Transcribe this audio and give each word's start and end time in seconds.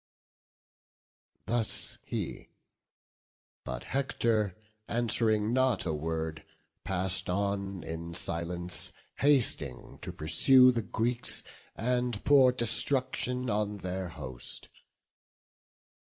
Thus 1.45 1.99
he; 2.03 2.49
but 3.63 3.83
Hector, 3.83 4.57
answ'ring 4.89 5.53
not 5.53 5.85
a 5.85 5.93
word, 5.93 6.43
Pass'd 6.83 7.29
on 7.29 7.83
in 7.83 8.15
silence, 8.15 8.93
hasting 9.17 9.99
to 10.01 10.11
pursue 10.11 10.71
The 10.71 10.81
Greeks, 10.81 11.43
and 11.75 12.25
pour 12.25 12.51
destruction 12.51 13.47
on 13.47 13.77
their 13.77 14.09
host. 14.09 14.69